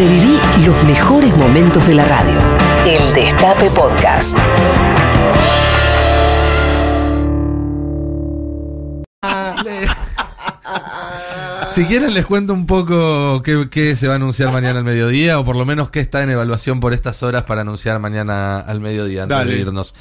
Reviví 0.00 0.38
los 0.64 0.82
mejores 0.84 1.36
momentos 1.36 1.86
de 1.86 1.94
la 1.94 2.06
radio. 2.06 2.38
El 2.86 3.12
Destape 3.12 3.68
Podcast. 3.68 4.34
Si 11.68 11.84
quieren 11.84 12.14
les 12.14 12.24
cuento 12.24 12.54
un 12.54 12.66
poco 12.66 13.42
qué, 13.42 13.68
qué 13.70 13.94
se 13.94 14.06
va 14.06 14.14
a 14.14 14.16
anunciar 14.16 14.50
mañana 14.50 14.78
al 14.78 14.86
mediodía, 14.86 15.38
o 15.38 15.44
por 15.44 15.54
lo 15.54 15.66
menos 15.66 15.90
qué 15.90 16.00
está 16.00 16.22
en 16.22 16.30
evaluación 16.30 16.80
por 16.80 16.94
estas 16.94 17.22
horas 17.22 17.44
para 17.44 17.60
anunciar 17.60 17.98
mañana 17.98 18.58
al 18.58 18.80
mediodía 18.80 19.24
antes 19.24 19.36
Dale. 19.36 19.52
de 19.52 19.60
irnos. 19.60 19.94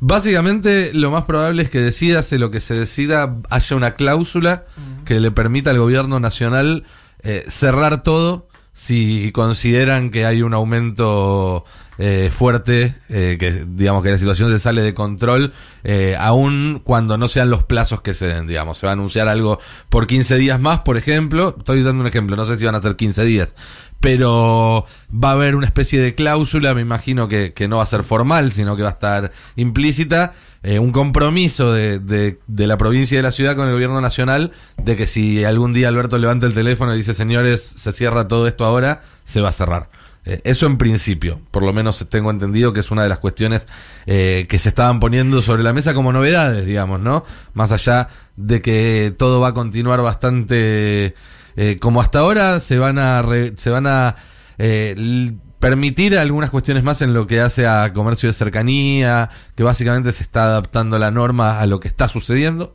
Básicamente, 0.00 0.90
lo 0.94 1.10
más 1.10 1.24
probable 1.24 1.64
es 1.64 1.68
que 1.68 1.80
decídase 1.80 2.38
lo 2.38 2.50
que 2.50 2.62
se 2.62 2.72
decida, 2.72 3.36
haya 3.50 3.76
una 3.76 3.94
cláusula 3.94 4.64
que 5.04 5.20
le 5.20 5.30
permita 5.30 5.68
al 5.68 5.78
gobierno 5.78 6.18
nacional 6.18 6.84
eh, 7.22 7.44
cerrar 7.48 8.02
todo 8.02 8.48
si 8.74 9.30
consideran 9.32 10.10
que 10.10 10.26
hay 10.26 10.42
un 10.42 10.52
aumento 10.52 11.64
eh, 11.98 12.30
fuerte, 12.32 12.96
eh, 13.08 13.36
que 13.38 13.64
digamos 13.66 14.02
que 14.02 14.10
la 14.10 14.18
situación 14.18 14.50
se 14.50 14.58
sale 14.58 14.82
de 14.82 14.94
control, 14.94 15.52
eh, 15.84 16.16
aún 16.18 16.80
cuando 16.82 17.16
no 17.16 17.28
sean 17.28 17.50
los 17.50 17.64
plazos 17.64 18.00
que 18.00 18.14
se 18.14 18.26
den, 18.26 18.46
digamos. 18.46 18.78
Se 18.78 18.86
va 18.86 18.92
a 18.92 18.94
anunciar 18.94 19.28
algo 19.28 19.60
por 19.88 20.06
15 20.06 20.36
días 20.36 20.60
más, 20.60 20.80
por 20.80 20.96
ejemplo. 20.96 21.54
Estoy 21.58 21.82
dando 21.82 22.00
un 22.00 22.06
ejemplo, 22.06 22.36
no 22.36 22.46
sé 22.46 22.58
si 22.58 22.64
van 22.64 22.74
a 22.74 22.82
ser 22.82 22.96
15 22.96 23.24
días. 23.24 23.54
Pero 24.00 24.84
va 25.12 25.30
a 25.30 25.32
haber 25.32 25.54
una 25.54 25.66
especie 25.66 25.98
de 26.00 26.14
cláusula, 26.14 26.74
me 26.74 26.82
imagino 26.82 27.26
que, 27.26 27.54
que 27.54 27.68
no 27.68 27.78
va 27.78 27.84
a 27.84 27.86
ser 27.86 28.04
formal, 28.04 28.52
sino 28.52 28.76
que 28.76 28.82
va 28.82 28.90
a 28.90 28.92
estar 28.92 29.32
implícita, 29.56 30.34
eh, 30.62 30.78
un 30.78 30.92
compromiso 30.92 31.72
de, 31.72 32.00
de, 32.00 32.38
de 32.46 32.66
la 32.66 32.76
provincia 32.76 33.14
y 33.14 33.18
de 33.18 33.22
la 33.22 33.32
ciudad 33.32 33.56
con 33.56 33.66
el 33.66 33.72
gobierno 33.72 34.00
nacional 34.02 34.52
de 34.82 34.96
que 34.96 35.06
si 35.06 35.44
algún 35.44 35.72
día 35.72 35.88
Alberto 35.88 36.18
levanta 36.18 36.44
el 36.44 36.52
teléfono 36.52 36.94
y 36.94 36.98
dice, 36.98 37.14
señores, 37.14 37.62
se 37.62 37.92
cierra 37.92 38.28
todo 38.28 38.46
esto 38.46 38.66
ahora, 38.66 39.02
se 39.24 39.40
va 39.40 39.48
a 39.50 39.52
cerrar. 39.52 39.88
Eh, 40.26 40.40
eso 40.44 40.66
en 40.66 40.78
principio, 40.78 41.38
por 41.50 41.62
lo 41.62 41.72
menos 41.72 42.04
tengo 42.08 42.30
entendido 42.30 42.72
que 42.72 42.80
es 42.80 42.90
una 42.90 43.02
de 43.02 43.10
las 43.10 43.18
cuestiones 43.18 43.66
eh, 44.06 44.46
que 44.48 44.58
se 44.58 44.70
estaban 44.70 44.98
poniendo 44.98 45.42
sobre 45.42 45.62
la 45.62 45.72
mesa 45.74 45.92
como 45.92 46.12
novedades, 46.12 46.64
digamos, 46.64 47.00
¿no? 47.00 47.24
Más 47.52 47.72
allá 47.72 48.08
de 48.36 48.62
que 48.62 49.14
todo 49.18 49.40
va 49.40 49.48
a 49.48 49.54
continuar 49.54 50.00
bastante 50.00 51.14
eh, 51.56 51.78
como 51.78 52.00
hasta 52.00 52.20
ahora, 52.20 52.58
se 52.60 52.78
van 52.78 52.98
a 52.98 53.20
re- 53.22 53.52
se 53.56 53.68
van 53.70 53.86
a 53.86 54.16
eh, 54.58 55.32
permitir 55.60 56.16
algunas 56.18 56.50
cuestiones 56.50 56.84
más 56.84 57.02
en 57.02 57.14
lo 57.14 57.26
que 57.26 57.40
hace 57.40 57.66
a 57.66 57.92
comercio 57.92 58.28
de 58.28 58.32
cercanía, 58.32 59.30
que 59.54 59.62
básicamente 59.62 60.12
se 60.12 60.22
está 60.22 60.44
adaptando 60.44 60.98
la 60.98 61.10
norma 61.10 61.60
a 61.60 61.66
lo 61.66 61.80
que 61.80 61.88
está 61.88 62.08
sucediendo. 62.08 62.74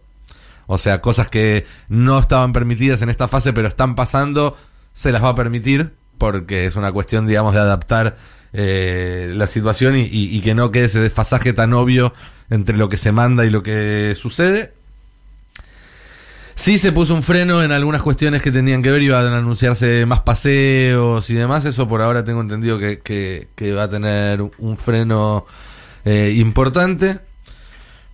O 0.67 0.78
sea, 0.78 1.02
cosas 1.02 1.30
que 1.30 1.66
no 1.88 2.19
estaban 2.19 2.53
permitidas 2.53 3.02
en 3.02 3.09
esta 3.09 3.28
fase, 3.28 3.53
pero 3.53 3.67
están 3.67 3.95
pasando, 3.95 4.56
se 4.94 5.11
las 5.11 5.23
va 5.23 5.30
a 5.30 5.36
permitir, 5.36 5.94
porque 6.20 6.67
es 6.67 6.75
una 6.75 6.92
cuestión, 6.92 7.25
digamos, 7.25 7.56
de 7.56 7.62
adaptar 7.62 8.16
eh, 8.53 9.31
la 9.34 9.48
situación 9.48 9.95
y, 9.95 10.02
y- 10.12 10.42
que 10.42 10.53
no 10.53 10.72
quede 10.72 10.86
ese 10.86 11.00
desfasaje 11.00 11.53
tan 11.53 11.73
obvio 11.73 12.14
entre 12.50 12.78
lo 12.78 12.89
que 12.89 12.98
se 12.98 13.12
manda 13.12 13.45
y 13.45 13.50
lo 13.50 13.64
que 13.64 14.16
sucede. 14.20 14.73
Sí 16.56 16.78
se 16.78 16.92
puso 16.92 17.14
un 17.14 17.23
freno 17.23 17.64
en 17.64 17.72
algunas 17.72 18.02
cuestiones 18.02 18.42
que 18.42 18.52
tenían 18.52 18.81
que 18.81 18.92
ver, 18.92 19.02
iban 19.02 19.25
a 19.28 19.38
anunciarse 19.38 20.06
más 20.06 20.22
paseos 20.22 21.30
y 21.30 21.36
demás, 21.36 21.64
eso 21.64 21.88
por 21.88 22.02
ahora 22.02 22.25
tengo 22.25 22.42
entendido 22.42 22.78
que, 22.78 23.47
va 23.78 23.84
a 23.84 23.90
tener 23.90 24.42
un 24.42 24.78
freno 24.78 25.45
eh, 26.03 26.34
importante. 26.38 27.20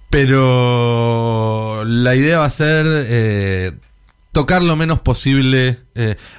Pero 0.09 1.83
la 1.85 2.15
idea 2.15 2.39
va 2.39 2.45
a 2.45 2.49
ser 2.49 2.85
eh, 2.87 3.71
tocar 4.31 4.61
lo 4.61 4.75
menos 4.75 4.99
posible. 4.99 5.79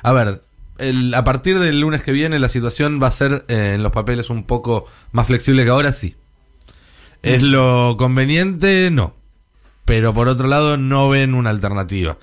a 0.03 0.13
ver, 0.13 0.43
el- 0.79 1.15
a 1.15 1.25
partir 1.25 1.59
del 1.59 1.81
lunes 1.81 2.03
que 2.03 2.13
viene 2.13 2.39
la 2.39 2.49
situación 2.49 3.01
va 3.03 3.09
a 3.09 3.13
ser 3.13 3.45
eh, 3.49 3.73
en 3.75 3.83
los 3.83 3.93
papeles 3.93 4.31
un 4.31 4.45
poco 4.45 4.87
más 5.13 5.27
flexible 5.27 5.65
que 5.65 5.71
ahora, 5.71 5.93
sí. 5.93 6.15
¿Es 7.23 7.43
lo 7.43 7.97
conveniente? 7.99 8.91
No. 8.91 9.15
Pero 9.85 10.13
por 10.15 10.29
otro 10.29 10.47
lado 10.49 10.77
no 10.77 11.09
ven 11.09 11.35
una 11.35 11.51
alternativa. 11.51 12.19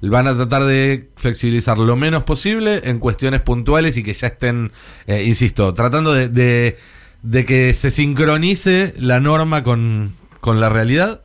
Van 0.00 0.26
a 0.28 0.36
tratar 0.36 0.64
de 0.64 1.08
flexibilizar 1.16 1.78
lo 1.78 1.96
menos 1.96 2.24
posible 2.24 2.82
en 2.84 2.98
cuestiones 2.98 3.40
puntuales 3.40 3.96
y 3.96 4.02
que 4.02 4.12
ya 4.14 4.26
estén, 4.28 4.70
eh, 5.06 5.24
insisto, 5.24 5.72
tratando 5.74 6.12
de, 6.12 6.28
de- 6.28 6.76
de 7.22 7.44
que 7.46 7.72
se 7.72 7.90
sincronice 7.90 8.94
la 8.98 9.18
norma 9.18 9.64
con, 9.64 10.12
con 10.40 10.60
la 10.60 10.68
realidad. 10.68 11.22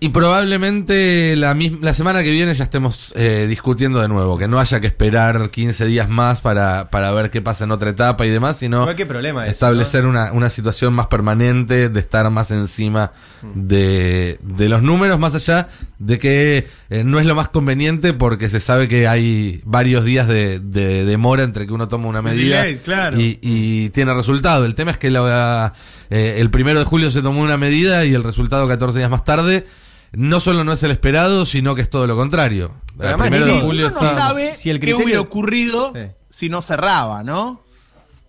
Y 0.00 0.08
probablemente 0.08 1.36
la, 1.36 1.54
la 1.82 1.94
semana 1.94 2.22
que 2.22 2.30
viene 2.30 2.54
ya 2.54 2.64
estemos 2.64 3.12
eh, 3.16 3.46
discutiendo 3.48 4.00
de 4.00 4.08
nuevo, 4.08 4.38
que 4.38 4.48
no 4.48 4.58
haya 4.58 4.80
que 4.80 4.86
esperar 4.86 5.50
15 5.50 5.84
días 5.86 6.08
más 6.08 6.40
para, 6.40 6.88
para 6.88 7.10
ver 7.12 7.30
qué 7.30 7.42
pasa 7.42 7.64
en 7.64 7.70
otra 7.70 7.90
etapa 7.90 8.24
y 8.24 8.30
demás, 8.30 8.56
sino 8.56 8.86
problema 9.06 9.44
eso, 9.44 9.52
establecer 9.52 10.06
una, 10.06 10.32
una 10.32 10.48
situación 10.48 10.94
más 10.94 11.08
permanente, 11.08 11.90
de 11.90 12.00
estar 12.00 12.28
más 12.30 12.50
encima 12.50 13.12
Mm. 13.42 13.68
de, 13.68 14.38
de 14.42 14.68
los 14.68 14.82
números, 14.82 15.18
más 15.18 15.34
allá 15.34 15.68
de 15.98 16.18
que 16.18 16.66
eh, 16.90 17.04
no 17.04 17.18
es 17.18 17.26
lo 17.26 17.34
más 17.34 17.48
conveniente 17.48 18.12
porque 18.12 18.48
se 18.48 18.60
sabe 18.60 18.86
que 18.86 19.08
hay 19.08 19.62
varios 19.64 20.04
días 20.04 20.28
de, 20.28 20.60
de 20.60 21.04
demora 21.04 21.42
entre 21.42 21.66
que 21.66 21.72
uno 21.72 21.88
toma 21.88 22.08
una 22.08 22.20
medida 22.22 22.58
delay, 22.58 22.78
claro. 22.78 23.18
y, 23.18 23.38
y 23.40 23.88
tiene 23.90 24.12
resultado. 24.14 24.64
El 24.66 24.74
tema 24.74 24.90
es 24.90 24.98
que 24.98 25.08
la, 25.10 25.72
eh, 26.10 26.36
el 26.38 26.50
primero 26.50 26.78
de 26.80 26.84
julio 26.84 27.10
se 27.10 27.22
tomó 27.22 27.40
una 27.40 27.56
medida 27.56 28.04
y 28.04 28.12
el 28.14 28.24
resultado 28.24 28.68
14 28.68 28.98
días 28.98 29.10
más 29.10 29.24
tarde 29.24 29.64
no 30.12 30.40
solo 30.40 30.64
no 30.64 30.72
es 30.72 30.82
el 30.82 30.90
esperado, 30.90 31.44
sino 31.46 31.74
que 31.74 31.82
es 31.82 31.90
todo 31.90 32.06
lo 32.06 32.16
contrario. 32.16 32.72
Pero 32.98 33.10
el 33.10 33.16
primero 33.16 33.46
de 33.46 33.60
julio 33.60 33.86
Uno 33.88 34.00
no 34.00 34.08
está- 34.08 34.14
sabe 34.14 34.54
si 34.54 34.70
el 34.70 34.78
qué 34.80 34.86
criterio- 34.88 35.04
hubiera 35.04 35.20
ocurrido 35.20 35.92
Sí. 35.94 36.00
si 36.28 36.48
no 36.48 36.60
cerraba, 36.62 37.22
¿no? 37.24 37.62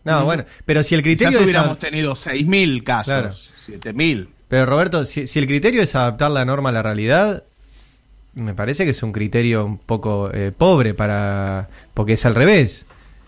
No, 0.03 0.25
bueno, 0.25 0.45
pero 0.65 0.83
si 0.83 0.95
el 0.95 1.03
criterio 1.03 1.37
es 1.39 1.43
hubiéramos 1.45 1.77
tenido 1.79 2.15
6.000 2.15 2.83
casos, 2.83 3.05
Claro. 3.05 3.31
7.000. 3.65 4.29
Pero 4.47 4.65
Roberto, 4.65 5.05
si, 5.05 5.27
si 5.27 5.39
el 5.39 5.45
criterio 5.47 5.81
es 5.81 5.93
adaptar 5.95 6.31
la 6.31 6.43
norma 6.43 6.69
a 6.69 6.71
la 6.71 6.81
realidad, 6.81 7.43
me 8.33 8.53
parece 8.53 8.85
que 8.85 8.91
es 8.91 9.03
un 9.03 9.11
criterio 9.11 9.65
un 9.65 9.77
poco 9.77 10.31
eh, 10.33 10.51
pobre 10.57 10.93
para 10.93 11.67
porque 11.93 12.13
es 12.13 12.25
al 12.25 12.33
revés, 12.35 12.85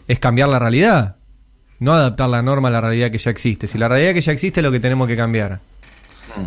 es 0.08 0.20
cambiar 0.20 0.50
la 0.50 0.60
realidad, 0.60 1.16
no 1.80 1.94
adaptar 1.94 2.30
la 2.30 2.42
norma 2.42 2.70
a 2.70 2.72
la 2.72 2.82
realidad 2.82 3.12
que 3.12 3.18
ya 3.20 3.30
existe. 3.32 3.68
Si 3.68 3.78
la 3.78 3.88
realidad 3.88 4.14
que 4.14 4.22
ya 4.22 4.32
existe 4.32 4.60
es 4.62 4.64
lo 4.64 4.72
que 4.72 4.80
tenemos 4.80 5.08
que 5.08 5.16
cambiar. 5.18 5.60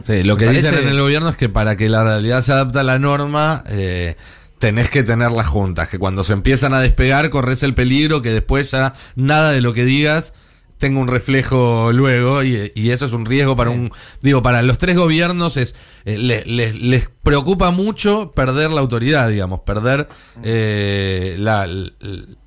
Sí, 0.07 0.23
lo 0.23 0.37
que 0.37 0.47
parece- 0.47 0.71
dicen 0.71 0.85
en 0.85 0.91
el 0.95 1.01
gobierno 1.01 1.29
es 1.29 1.37
que 1.37 1.49
para 1.49 1.77
que 1.77 1.89
la 1.89 2.03
realidad 2.05 2.43
se 2.43 2.53
adapte 2.53 2.79
a 2.79 2.83
la 2.83 2.99
norma, 2.99 3.63
eh, 3.69 4.17
tenés 4.59 4.91
que 4.91 5.03
tener 5.03 5.31
las 5.33 5.47
juntas, 5.47 5.89
que 5.89 5.99
cuando 5.99 6.25
se 6.25 6.33
empiezan 6.33 6.75
a 6.75 6.81
despegar 6.81 7.29
corres 7.31 7.63
el 7.63 7.75
peligro 7.75 8.23
que 8.23 8.33
después 8.33 8.71
ya 8.71 8.95
nada 9.15 9.53
de 9.53 9.61
lo 9.61 9.73
que 9.73 9.85
digas 9.85 10.33
tenga 10.79 11.01
un 11.01 11.09
reflejo 11.09 11.91
luego 11.93 12.43
y, 12.43 12.71
y 12.75 12.91
eso 12.91 13.07
es 13.07 13.13
un 13.13 13.25
riesgo 13.25 13.57
para 13.57 13.71
un 13.71 13.93
digo 14.21 14.43
para 14.43 14.61
los 14.61 14.77
tres 14.77 14.95
gobiernos 14.95 15.57
es 15.57 15.75
eh, 16.05 16.19
le- 16.19 16.45
les, 16.45 16.75
les 16.79 17.09
preocupa 17.23 17.71
mucho 17.71 18.33
perder 18.33 18.71
la 18.73 18.83
autoridad 18.83 19.31
digamos 19.31 19.61
perder 19.61 20.07
eh, 20.43 21.37
la, 21.39 21.67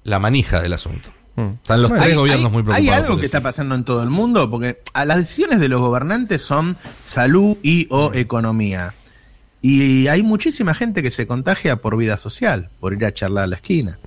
la 0.03 0.19
manija 0.19 0.61
del 0.61 0.73
asunto. 0.73 1.09
Mm. 1.09 1.19
Están 1.61 1.81
los 1.81 1.89
Bueno, 1.89 2.03
tres 2.03 2.11
Hay- 2.13 2.17
gobiernos 2.17 2.45
hay- 2.47 2.51
muy 2.51 2.63
preocupados 2.63 2.81
Hay 2.81 3.03
algo 3.03 3.17
que 3.19 3.25
está 3.25 3.41
pasando 3.41 3.75
en 3.75 3.83
todo 3.83 4.03
el 4.03 4.09
mundo, 4.09 4.50
porque 4.50 4.79
a 4.94 5.05
las 5.05 5.17
decisiones 5.17 5.59
de 5.59 5.69
los 5.69 5.79
gobernantes 5.79 6.41
son 6.41 6.77
salud 7.05 7.57
y 7.63 7.88
o 7.89 8.11
economía. 8.13 8.94
Y 9.61 10.07
hay 10.07 10.23
muchísima 10.23 10.73
gente 10.73 11.03
que 11.03 11.11
se 11.11 11.28
contagia 11.28 11.75
por 11.78 11.97
vida 11.97 12.16
social, 12.17 12.69
por 12.79 12.94
ir 12.94 13.03
a 13.05 13.13
charlar 13.13 13.44
a 13.44 13.47
la 13.47 13.55
esquina. 13.57 13.97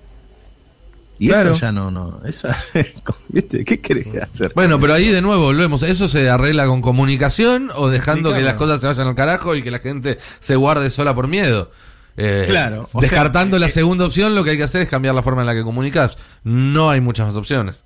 Y 1.19 1.29
Claro. 1.29 1.53
eso 1.53 1.61
ya 1.61 1.71
no, 1.73 1.91
no, 1.91 2.21
eso. 2.27 2.49
¿Qué 3.67 3.81
querés 3.81 4.09
hacer? 4.23 4.53
Bueno, 4.55 4.79
pero 4.79 4.95
ahí 4.95 5.09
de 5.09 5.21
nuevo 5.21 5.45
volvemos. 5.45 5.83
¿Eso 5.83 6.09
se 6.09 6.29
arregla 6.29 6.67
con 6.67 6.81
comunicación 6.81 7.71
o 7.77 7.89
dejando 7.91 8.33
que 8.33 8.41
las 8.41 8.55
cosas 8.55 8.81
se 8.81 8.87
vayan 8.89 9.07
al 9.09 9.15
carajo 9.15 9.55
y 9.55 9.63
que 9.63 9.71
la 9.71 9.79
gente 9.79 10.19
se 10.41 10.57
guarde 10.57 10.91
sola 10.91 11.15
por 11.15 11.29
miedo? 11.29 11.71
Eh, 12.17 12.45
Claro, 12.47 12.89
Descartando 13.01 13.57
sea, 13.57 13.61
la 13.61 13.67
eh, 13.67 13.71
segunda 13.71 14.07
opción, 14.07 14.35
lo 14.35 14.45
que 14.45 14.51
hay 14.51 14.57
que 14.57 14.65
hacer 14.65 14.83
es 14.83 14.89
cambiar 14.89 15.15
la 15.15 15.23
forma 15.23 15.43
en 15.43 15.47
la 15.47 15.55
que 15.55 15.63
comunicas. 15.63 16.19
No 16.45 16.91
hay 16.91 17.01
muchas 17.01 17.27
más 17.27 17.37
opciones. 17.37 17.83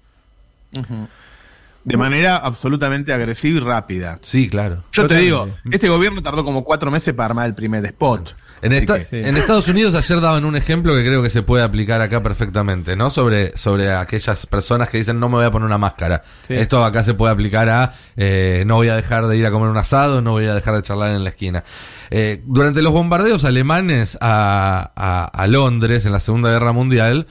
De 1.85 1.97
manera 1.97 2.37
absolutamente 2.37 3.13
agresiva 3.13 3.59
y 3.59 3.61
rápida. 3.61 4.19
Sí, 4.23 4.49
claro. 4.49 4.83
Yo 4.93 5.07
te 5.07 5.17
digo, 5.17 5.49
este 5.71 5.89
gobierno 5.89 6.23
tardó 6.23 6.45
como 6.45 6.65
cuatro 6.65 6.91
meses 6.91 7.15
para 7.15 7.27
armar 7.27 7.47
el 7.47 7.55
primer 7.55 7.85
spot. 7.87 8.35
En, 8.67 8.73
Así 8.73 8.81
esta- 8.81 8.99
que- 8.99 9.05
Sí. 9.05 9.17
en 9.29 9.37
Estados 9.37 9.67
Unidos 9.69 9.95
ayer 9.95 10.21
daban 10.21 10.45
un 10.45 10.57
ejemplo 10.57 10.95
que 10.95 11.03
creo 11.05 11.23
que 11.23 11.31
se 11.31 11.43
puede 11.43 11.65
aplicar 11.65 12.01
acá 12.01 12.23
perfectamente, 12.23 12.97
¿no? 12.97 13.11
Sobre, 13.11 13.57
sobre 13.57 13.93
aquellas 13.95 14.47
personas 14.47 14.89
que 14.89 14.99
dicen 14.99 15.19
no 15.19 15.29
me 15.29 15.37
voy 15.37 15.45
a 15.47 15.51
poner 15.51 15.67
una 15.67 15.79
máscara. 15.79 16.23
Esto 16.49 16.85
acá 16.85 17.03
se 17.05 17.15
puede 17.15 17.33
aplicar 17.33 17.69
a 17.69 17.93
eh, 18.17 18.65
no 18.67 18.77
voy 18.77 18.89
a 18.89 18.97
dejar 18.97 19.27
de 19.27 19.37
ir 19.37 19.47
a 19.47 19.51
comer 19.51 19.69
un 19.69 19.77
asado, 19.77 20.21
no 20.23 20.33
voy 20.33 20.47
a 20.47 20.55
dejar 20.55 20.75
de 20.77 20.83
charlar 20.83 21.11
en 21.11 21.25
la 21.25 21.31
esquina. 21.31 21.65
Eh, 22.11 22.41
durante 22.47 22.83
los 22.83 22.93
bombardeos 22.93 23.45
alemanes 23.45 24.17
a, 24.21 24.91
a- 24.95 25.25
a 25.25 25.47
Londres 25.47 26.07
en 26.07 26.13
la 26.13 26.21
Segunda 26.21 26.51
Guerra 26.51 26.73
Mundial, 26.73 27.27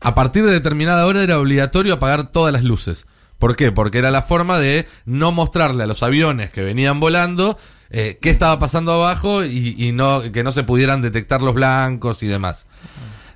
a 0.00 0.14
partir 0.14 0.44
de 0.44 0.52
determinada 0.52 1.06
hora 1.06 1.22
era 1.22 1.38
obligatorio 1.38 1.94
apagar 1.94 2.28
todas 2.30 2.52
las 2.52 2.62
luces. 2.62 3.06
¿Por 3.38 3.56
qué? 3.56 3.72
Porque 3.72 3.98
era 3.98 4.10
la 4.10 4.22
forma 4.22 4.58
de 4.58 4.86
no 5.04 5.32
mostrarle 5.32 5.82
a 5.82 5.86
los 5.86 6.02
aviones 6.02 6.50
que 6.50 6.62
venían 6.62 7.00
volando 7.00 7.58
eh, 7.96 8.18
qué 8.20 8.30
estaba 8.30 8.58
pasando 8.58 8.90
abajo 8.90 9.44
y, 9.44 9.76
y 9.78 9.92
no 9.92 10.20
que 10.32 10.42
no 10.42 10.50
se 10.50 10.64
pudieran 10.64 11.00
detectar 11.00 11.40
los 11.42 11.54
blancos 11.54 12.24
y 12.24 12.26
demás. 12.26 12.66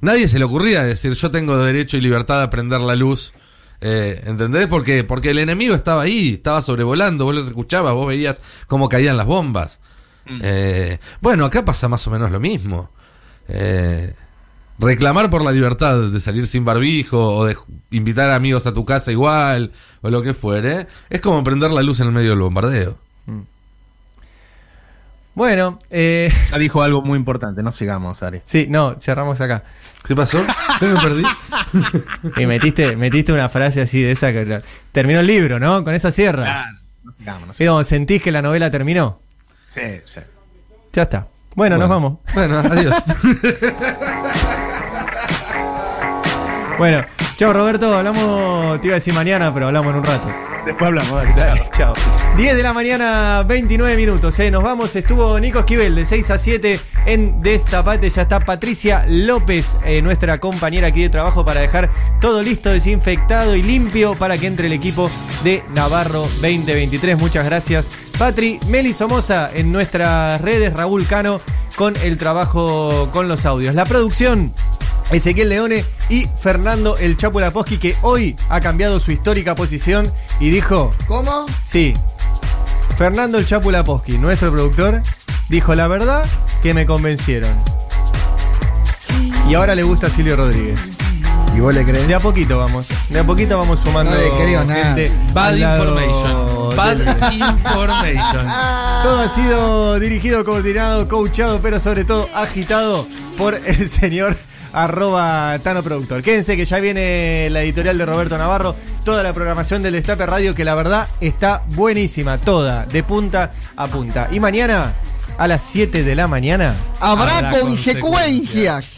nadie 0.01 0.27
se 0.27 0.41
le 0.41 0.47
ocurría 0.47 0.83
decir 0.83 1.13
yo 1.13 1.31
tengo 1.31 1.57
derecho 1.59 1.97
y 1.97 2.01
libertad 2.01 2.43
a 2.43 2.51
prender 2.51 2.81
la 2.81 2.97
luz. 2.97 3.33
Eh, 3.81 4.21
¿Entendés? 4.27 4.67
Porque, 4.67 5.05
porque 5.05 5.31
el 5.31 5.39
enemigo 5.39 5.77
estaba 5.77 6.03
ahí, 6.03 6.35
estaba 6.35 6.61
sobrevolando, 6.61 7.25
vos 7.25 7.37
lo 7.37 7.45
escuchabas, 7.45 7.95
vos 7.95 8.09
veías 8.09 8.41
cómo 8.67 8.89
caían 8.89 9.17
las 9.17 9.27
bombas. 9.27 9.79
Eh, 10.43 10.99
bueno, 11.21 11.45
acá 11.45 11.65
pasa 11.65 11.87
más 11.89 12.05
o 12.09 12.11
menos 12.11 12.33
lo 12.33 12.41
mismo. 12.41 12.91
Eh, 13.47 14.13
reclamar 14.81 15.31
por 15.31 15.45
la 15.45 15.53
libertad 15.53 16.11
de 16.11 16.21
salir 16.21 16.49
sin 16.49 16.65
barbijo 16.65 17.37
o 17.37 17.45
de 17.45 17.57
invitar 17.93 18.31
amigos 18.33 18.67
a 18.67 18.75
tu 18.75 18.85
casa 18.85 19.13
igual 19.13 19.71
o 20.03 20.11
lo 20.11 20.21
que 20.21 20.35
fuere, 20.35 20.89
es 21.11 21.21
como 21.21 21.45
prender 21.45 21.71
la 21.71 21.83
luz 21.83 22.01
en 22.01 22.09
el 22.09 22.13
medio 22.13 22.31
del 22.31 22.41
bombardeo. 22.41 22.99
Bueno, 25.39 25.79
eh, 25.91 26.33
Ya 26.51 26.59
dijo 26.59 26.83
algo 26.83 27.01
muy 27.01 27.17
importante, 27.17 27.63
no 27.63 27.71
sigamos, 27.71 28.25
Ari. 28.25 28.41
sí, 28.45 28.67
no, 28.69 28.97
cerramos 29.01 29.41
acá. 29.41 29.63
¿Qué 30.05 30.17
pasó? 30.17 30.45
¿Qué 30.81 30.87
me 30.87 31.01
perdí? 31.01 31.23
Y 32.39 32.47
metiste, 32.47 32.97
metiste 32.97 33.33
una 33.33 33.49
frase 33.49 33.83
así 33.83 34.03
de 34.03 34.11
esa 34.11 34.33
que 34.33 34.63
terminó 34.91 35.21
el 35.21 35.29
libro, 35.29 35.61
¿no? 35.61 35.85
Con 35.85 35.95
esa 35.95 36.11
sierra. 36.11 36.73
no 37.05 37.13
sigamos, 37.13 37.49
no 37.49 37.55
como, 37.55 37.85
¿Sentís 37.85 38.21
que 38.21 38.33
la 38.33 38.43
novela 38.43 38.69
terminó? 38.73 39.21
Sí, 39.73 40.01
sí. 40.05 40.21
Ya 40.93 41.03
está. 41.03 41.29
Bueno, 41.55 41.79
nos 41.79 41.89
vamos. 41.89 42.19
Bueno, 42.35 42.59
adiós. 42.59 42.97
Bueno, 46.79 47.05
chao 47.39 47.53
Roberto, 47.53 47.95
hablamos, 47.95 48.81
te 48.81 48.89
iba 48.89 48.95
a 48.95 48.99
decir 48.99 49.15
mañana, 49.15 49.55
pero 49.55 49.67
hablamos 49.67 49.93
en 49.93 49.99
un 49.99 50.05
rato. 50.05 50.29
Después 50.67 50.89
hablamos, 50.89 51.13
dale, 51.13 51.35
dale. 51.37 51.63
Chao. 51.71 51.93
10 52.37 52.57
de 52.57 52.63
la 52.65 52.73
mañana, 52.73 53.45
29 53.47 53.97
minutos. 53.97 54.39
¿eh? 54.41 54.51
Nos 54.51 54.65
vamos. 54.65 54.95
Estuvo 54.97 55.39
Nico 55.39 55.61
Esquivel 55.61 55.95
de 55.95 56.05
6 56.05 56.31
a 56.33 56.37
7 56.37 56.81
en 57.07 57.41
Destapate. 57.41 58.11
Ya 58.11 58.23
está 58.23 58.41
Patricia 58.41 59.05
López, 59.09 59.77
eh, 59.85 60.03
nuestra 60.03 60.41
compañera 60.41 60.89
aquí 60.89 61.01
de 61.01 61.11
trabajo, 61.11 61.45
para 61.45 61.61
dejar 61.61 61.89
todo 62.21 62.43
listo, 62.43 62.71
desinfectado 62.71 63.55
y 63.55 63.63
limpio 63.63 64.17
para 64.17 64.37
que 64.37 64.49
entre 64.49 64.67
el 64.67 64.73
equipo 64.73 65.09
de 65.45 65.63
Navarro 65.75 66.23
2023. 66.43 67.19
Muchas 67.19 67.45
gracias, 67.45 67.89
Patri. 68.19 68.59
Meli 68.67 68.93
Somoza 68.93 69.49
en 69.55 69.71
nuestras 69.71 70.41
redes. 70.41 70.73
Raúl 70.73 71.07
Cano 71.07 71.41
con 71.77 71.95
el 72.03 72.19
trabajo 72.19 73.11
con 73.13 73.29
los 73.29 73.47
audios. 73.47 73.77
La 73.77 73.85
producción. 73.85 74.53
Ezequiel 75.11 75.49
Leone 75.49 75.85
y 76.09 76.29
Fernando 76.37 76.99
El 76.99 77.17
Chapo 77.17 77.41
Laposky, 77.41 77.79
que 77.79 77.97
hoy 78.03 78.37
ha 78.49 78.61
cambiado 78.61 79.01
su 79.01 79.11
histórica 79.11 79.55
posición 79.55 80.13
y 80.41 80.51
dijo: 80.51 80.93
¿Cómo? 81.07 81.47
Sí. 81.65 81.95
Fernando 82.97 83.39
el 83.39 83.47
Chapu 83.47 83.71
Laposky, 83.71 84.19
nuestro 84.19 84.51
productor, 84.51 85.03
dijo 85.49 85.75
la 85.75 85.87
verdad 85.87 86.27
que 86.63 86.75
me 86.75 86.85
convencieron. 86.85 87.53
Y 89.49 89.55
ahora 89.55 89.75
le 89.75 89.83
gusta 89.83 90.09
a 90.09 90.11
Silvio 90.11 90.37
Rodríguez. 90.37 90.91
¿Y 91.57 91.61
vos 91.61 91.75
le 91.75 91.85
crees? 91.85 92.07
De 92.07 92.15
a 92.15 92.21
poquito 92.21 92.59
vamos. 92.59 92.89
De 93.09 93.19
a 93.19 93.25
poquito 93.25 93.59
vamos 93.59 93.81
sumando. 93.81 94.13
No 94.13 94.19
le 94.21 94.31
creo 94.45 94.65
nada. 94.65 94.97
Bad 95.33 95.57
information. 95.57 96.77
Bad 96.77 97.33
information. 97.33 98.47
Todo 99.03 99.21
ha 99.21 99.29
sido 99.29 99.99
dirigido, 99.99 100.45
coordinado, 100.45 101.09
coachado, 101.09 101.61
pero 101.61 101.81
sobre 101.81 102.05
todo 102.05 102.29
agitado 102.35 103.07
por 103.37 103.55
el 103.55 103.89
señor 103.89 104.37
arroba 104.73 105.59
Tano 105.63 105.83
Productor. 105.83 106.23
Quédense 106.23 106.57
que 106.57 106.65
ya 106.65 106.79
viene 106.79 107.49
la 107.51 107.63
editorial 107.63 107.99
de 107.99 108.07
Roberto 108.07 108.39
Navarro, 108.39 108.75
toda 109.05 109.23
la 109.23 109.33
programación 109.33 109.83
del 109.83 109.95
Destape 109.95 110.27
Radio, 110.27 110.55
que 110.55 110.65
la 110.65 110.75
verdad 110.75 111.09
está 111.21 111.63
buenísima, 111.69 112.39
toda, 112.39 112.87
de 112.87 113.03
punta 113.03 113.53
a 113.77 113.87
punta. 113.87 114.29
Y 114.33 114.41
mañana, 114.41 114.93
a 115.37 115.49
las 115.49 115.63
7 115.63 116.03
de 116.03 116.15
la 116.15 116.29
mañana, 116.29 116.75
Habrá, 117.01 117.39
Habrá 117.39 117.61
consecuencias. 117.61 118.95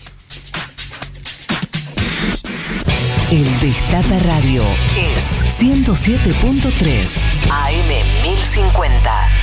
El 3.31 3.61
Destape 3.61 4.19
Radio 4.27 4.65
es 4.97 5.63
107.3 5.63 7.31
AM 7.49 8.25
1050. 8.25 9.40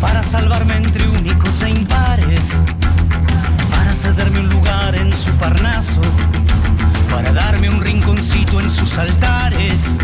Para 0.00 0.22
salvarme 0.22 0.76
entre 0.76 1.06
únicos 1.08 1.62
e 1.62 1.70
impares, 1.70 2.62
para 3.70 3.94
cederme 3.94 4.40
un 4.40 4.48
lugar 4.48 4.94
en 4.94 5.12
su 5.12 5.30
parnaso, 5.32 6.00
para 7.10 7.32
darme 7.32 7.70
un 7.70 7.80
rinconcito 7.80 8.60
en 8.60 8.70
sus 8.70 8.98
altares. 8.98 9.98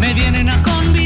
Me 0.00 0.14
vienen 0.14 0.48
a 0.48 0.62
convidar 0.62 0.97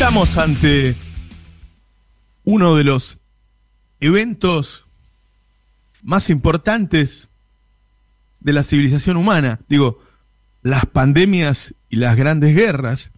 Estamos 0.00 0.38
ante 0.38 0.96
uno 2.44 2.74
de 2.74 2.84
los 2.84 3.18
eventos 4.00 4.86
más 6.00 6.30
importantes 6.30 7.28
de 8.40 8.54
la 8.54 8.64
civilización 8.64 9.18
humana. 9.18 9.60
Digo, 9.68 10.02
las 10.62 10.86
pandemias 10.86 11.74
y 11.90 11.96
las 11.96 12.16
grandes 12.16 12.56
guerras 12.56 13.10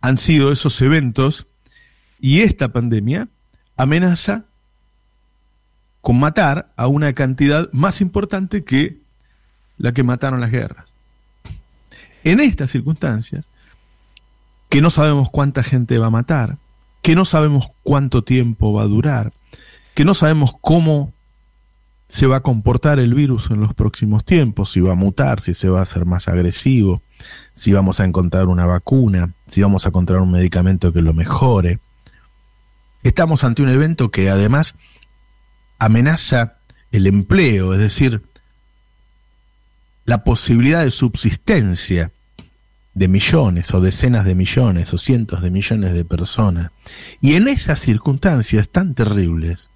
han 0.00 0.16
sido 0.16 0.52
esos 0.52 0.80
eventos 0.80 1.48
y 2.20 2.42
esta 2.42 2.68
pandemia 2.68 3.26
amenaza 3.76 4.44
con 6.02 6.20
matar 6.20 6.72
a 6.76 6.86
una 6.86 7.14
cantidad 7.14 7.68
más 7.72 8.00
importante 8.00 8.62
que 8.62 8.98
la 9.76 9.90
que 9.90 10.04
mataron 10.04 10.40
las 10.40 10.52
guerras. 10.52 10.94
En 12.22 12.38
estas 12.38 12.70
circunstancias, 12.70 13.44
que 14.72 14.80
no 14.80 14.88
sabemos 14.88 15.28
cuánta 15.30 15.62
gente 15.62 15.98
va 15.98 16.06
a 16.06 16.10
matar, 16.10 16.56
que 17.02 17.14
no 17.14 17.26
sabemos 17.26 17.68
cuánto 17.82 18.24
tiempo 18.24 18.72
va 18.72 18.84
a 18.84 18.86
durar, 18.86 19.34
que 19.92 20.06
no 20.06 20.14
sabemos 20.14 20.54
cómo 20.62 21.12
se 22.08 22.26
va 22.26 22.36
a 22.36 22.40
comportar 22.40 22.98
el 22.98 23.12
virus 23.12 23.50
en 23.50 23.60
los 23.60 23.74
próximos 23.74 24.24
tiempos, 24.24 24.72
si 24.72 24.80
va 24.80 24.92
a 24.92 24.94
mutar, 24.94 25.42
si 25.42 25.52
se 25.52 25.68
va 25.68 25.80
a 25.80 25.82
hacer 25.82 26.06
más 26.06 26.26
agresivo, 26.26 27.02
si 27.52 27.74
vamos 27.74 28.00
a 28.00 28.06
encontrar 28.06 28.46
una 28.46 28.64
vacuna, 28.64 29.34
si 29.46 29.60
vamos 29.60 29.84
a 29.84 29.90
encontrar 29.90 30.20
un 30.20 30.30
medicamento 30.30 30.90
que 30.90 31.02
lo 31.02 31.12
mejore. 31.12 31.78
Estamos 33.02 33.44
ante 33.44 33.60
un 33.60 33.68
evento 33.68 34.10
que 34.10 34.30
además 34.30 34.74
amenaza 35.78 36.54
el 36.92 37.06
empleo, 37.06 37.74
es 37.74 37.78
decir, 37.78 38.22
la 40.06 40.24
posibilidad 40.24 40.82
de 40.82 40.90
subsistencia 40.90 42.10
de 42.94 43.08
millones 43.08 43.72
o 43.72 43.80
decenas 43.80 44.24
de 44.24 44.34
millones 44.34 44.92
o 44.92 44.98
cientos 44.98 45.42
de 45.42 45.50
millones 45.50 45.94
de 45.94 46.04
personas. 46.04 46.70
Y 47.20 47.34
en 47.34 47.48
esas 47.48 47.80
circunstancias 47.80 48.68
tan 48.68 48.94
terribles, 48.94 49.70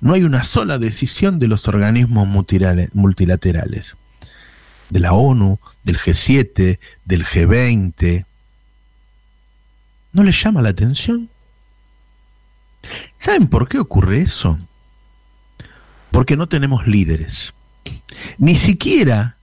no 0.00 0.14
hay 0.14 0.24
una 0.24 0.42
sola 0.44 0.78
decisión 0.78 1.38
de 1.38 1.48
los 1.48 1.68
organismos 1.68 2.28
multilaterales, 2.28 3.96
de 4.90 5.00
la 5.00 5.12
ONU, 5.14 5.58
del 5.84 5.98
G7, 5.98 6.78
del 7.04 7.24
G20. 7.24 8.26
¿No 10.12 10.22
les 10.22 10.42
llama 10.42 10.62
la 10.62 10.68
atención? 10.70 11.30
¿Saben 13.20 13.48
por 13.48 13.68
qué 13.68 13.78
ocurre 13.78 14.20
eso? 14.20 14.58
Porque 16.10 16.36
no 16.36 16.46
tenemos 16.46 16.86
líderes. 16.86 17.54
Ni 18.38 18.54
siquiera 18.54 19.35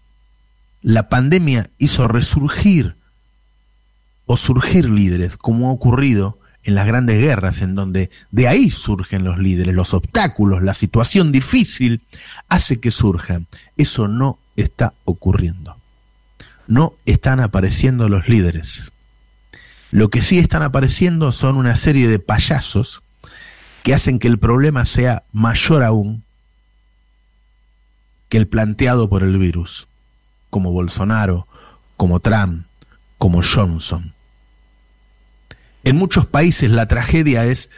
la 0.83 1.09
pandemia 1.09 1.69
hizo 1.79 2.07
resurgir 2.07 2.95
o 4.25 4.37
surgir 4.37 4.89
líderes, 4.89 5.37
como 5.37 5.69
ha 5.69 5.71
ocurrido 5.71 6.37
en 6.63 6.75
las 6.75 6.85
grandes 6.85 7.19
guerras, 7.19 7.61
en 7.61 7.75
donde 7.75 8.09
de 8.31 8.47
ahí 8.47 8.69
surgen 8.69 9.23
los 9.23 9.39
líderes, 9.39 9.73
los 9.73 9.93
obstáculos, 9.93 10.61
la 10.61 10.73
situación 10.73 11.31
difícil 11.31 12.01
hace 12.47 12.79
que 12.79 12.91
surjan. 12.91 13.47
Eso 13.75 14.07
no 14.07 14.37
está 14.55 14.93
ocurriendo. 15.05 15.75
No 16.67 16.93
están 17.05 17.39
apareciendo 17.39 18.07
los 18.07 18.29
líderes. 18.29 18.91
Lo 19.91 20.09
que 20.09 20.21
sí 20.21 20.39
están 20.39 20.63
apareciendo 20.63 21.31
son 21.31 21.57
una 21.57 21.75
serie 21.75 22.07
de 22.07 22.19
payasos 22.19 23.01
que 23.83 23.93
hacen 23.93 24.19
que 24.19 24.27
el 24.27 24.39
problema 24.39 24.85
sea 24.85 25.23
mayor 25.33 25.83
aún 25.83 26.23
que 28.29 28.37
el 28.37 28.47
planteado 28.47 29.09
por 29.09 29.21
el 29.21 29.37
virus, 29.37 29.87
como 30.53 30.71
Bolsonaro, 30.71 31.47
como 31.97 32.19
Trump, 32.19 32.67
como 33.17 33.41
Johnson. 33.41 34.13
En 35.83 35.95
muchos 35.95 36.27
países 36.27 36.69
la 36.69 36.85
tragedia 36.85 37.45
es 37.45 37.71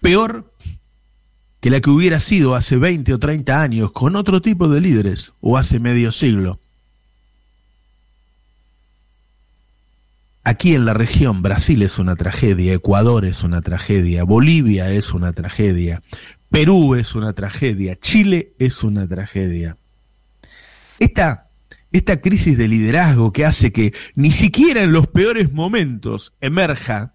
peor 0.00 0.48
que 1.58 1.70
la 1.70 1.80
que 1.80 1.90
hubiera 1.90 2.20
sido 2.20 2.54
hace 2.54 2.76
20 2.76 3.12
o 3.14 3.18
30 3.18 3.60
años 3.60 3.90
con 3.90 4.14
otro 4.14 4.40
tipo 4.40 4.68
de 4.68 4.80
líderes 4.80 5.32
o 5.40 5.58
hace 5.58 5.80
medio 5.80 6.12
siglo. 6.12 6.60
Aquí 10.44 10.76
en 10.76 10.86
la 10.86 10.94
región 10.94 11.42
Brasil 11.42 11.82
es 11.82 11.98
una 11.98 12.14
tragedia, 12.14 12.74
Ecuador 12.74 13.24
es 13.24 13.42
una 13.42 13.60
tragedia, 13.60 14.22
Bolivia 14.22 14.92
es 14.92 15.12
una 15.12 15.32
tragedia, 15.32 16.00
Perú 16.48 16.94
es 16.94 17.16
una 17.16 17.32
tragedia, 17.32 17.96
Chile 17.96 18.52
es 18.60 18.84
una 18.84 19.08
tragedia. 19.08 19.76
Esta, 21.00 21.49
esta 21.92 22.20
crisis 22.20 22.56
de 22.56 22.68
liderazgo 22.68 23.32
que 23.32 23.44
hace 23.44 23.72
que 23.72 23.92
ni 24.14 24.30
siquiera 24.30 24.82
en 24.82 24.92
los 24.92 25.06
peores 25.08 25.52
momentos 25.52 26.32
emerja 26.40 27.14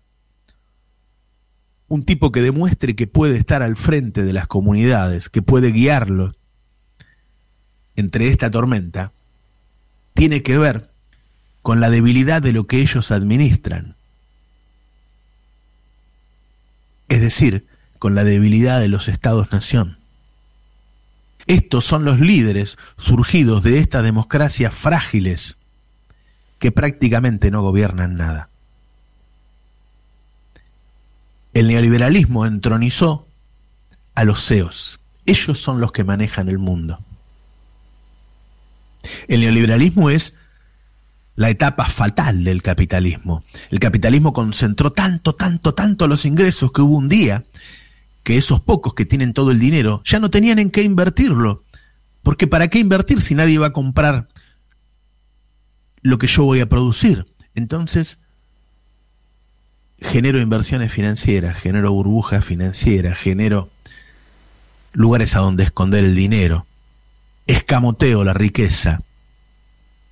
un 1.88 2.04
tipo 2.04 2.32
que 2.32 2.42
demuestre 2.42 2.96
que 2.96 3.08
puede 3.08 3.38
estar 3.38 3.62
al 3.62 3.76
frente 3.76 4.24
de 4.24 4.34
las 4.34 4.48
comunidades, 4.48 5.30
que 5.30 5.42
puede 5.42 5.72
guiarlos 5.72 6.36
entre 7.96 8.30
esta 8.30 8.52
tormenta, 8.52 9.12
tiene 10.14 10.44
que 10.44 10.58
ver 10.58 10.90
con 11.62 11.80
la 11.80 11.90
debilidad 11.90 12.42
de 12.42 12.52
lo 12.52 12.68
que 12.68 12.82
ellos 12.82 13.12
administran. 13.12 13.96
Es 17.08 17.22
decir, 17.22 17.66
con 18.00 18.16
la 18.16 18.24
debilidad 18.24 18.80
de 18.80 18.90
los 18.90 19.08
estados-nación. 19.08 19.98
Estos 21.48 21.86
son 21.86 22.06
los 22.06 22.20
líderes 22.20 22.78
surgidos 22.98 23.64
de 23.64 23.80
estas 23.80 24.04
democracias 24.04 24.74
frágiles 24.74 25.58
que 26.60 26.72
prácticamente 26.72 27.52
no 27.52 27.62
gobiernan 27.62 28.18
nada. 28.18 28.50
El 31.54 31.68
neoliberalismo 31.68 32.46
entronizó 32.46 33.28
a 34.16 34.24
los 34.24 34.46
CEOs. 34.46 35.00
Ellos 35.26 35.60
son 35.60 35.80
los 35.80 35.92
que 35.92 36.04
manejan 36.04 36.50
el 36.50 36.58
mundo. 36.58 37.00
El 39.28 39.42
neoliberalismo 39.42 40.10
es 40.10 40.34
la 41.36 41.50
etapa 41.50 41.86
fatal 41.86 42.44
del 42.44 42.62
capitalismo. 42.62 43.44
El 43.70 43.80
capitalismo 43.80 44.34
concentró 44.34 44.94
tanto, 44.94 45.36
tanto, 45.36 45.74
tanto 45.74 46.08
los 46.08 46.26
ingresos 46.26 46.72
que 46.72 46.82
hubo 46.82 46.98
un 46.98 47.10
día 47.10 47.44
que 48.26 48.38
esos 48.38 48.60
pocos 48.60 48.96
que 48.96 49.06
tienen 49.06 49.34
todo 49.34 49.52
el 49.52 49.60
dinero 49.60 50.02
ya 50.04 50.20
no 50.20 50.32
tenían 50.32 50.58
en 50.58 50.72
qué 50.72 50.82
invertirlo. 50.82 51.64
Porque 52.24 52.48
¿para 52.48 52.70
qué 52.70 52.80
invertir 52.80 53.22
si 53.22 53.36
nadie 53.36 53.60
va 53.60 53.68
a 53.68 53.74
comprar 53.74 54.28
lo 56.02 56.18
que 56.18 56.26
yo 56.26 56.44
voy 56.44 56.60
a 56.60 56.68
producir? 56.68 57.28
Entonces, 57.54 58.18
genero 60.00 60.42
inversiones 60.42 60.92
financieras, 60.92 61.62
genero 61.62 61.92
burbujas 61.92 62.44
financieras, 62.44 63.20
genero 63.20 63.70
lugares 64.92 65.36
a 65.36 65.40
donde 65.42 65.64
esconder 65.64 66.04
el 66.04 66.16
dinero, 66.16 66.66
escamoteo 67.46 68.24
la 68.24 68.34
riqueza. 68.34 69.04